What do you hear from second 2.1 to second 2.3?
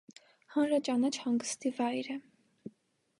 է։